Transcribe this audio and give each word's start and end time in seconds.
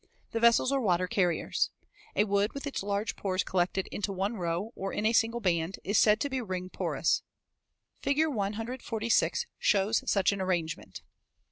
The 0.31 0.39
vessels 0.39 0.71
are 0.71 0.81
water 0.81 1.05
carriers. 1.07 1.69
A 2.15 2.23
wood 2.23 2.53
with 2.53 2.65
its 2.65 2.81
large 2.81 3.15
pores 3.15 3.43
collected 3.43 3.85
into 3.91 4.11
one 4.11 4.33
row 4.35 4.71
or 4.73 4.91
in 4.91 5.05
a 5.05 5.13
single 5.13 5.39
band 5.41 5.77
is 5.83 5.99
said 5.99 6.19
to 6.21 6.29
be 6.31 6.41
ring 6.41 6.71
porous. 6.71 7.21
Fig. 8.01 8.25
146 8.29 9.45
shows 9.59 10.01
such 10.09 10.31
an 10.31 10.41
arrangement. 10.41 11.03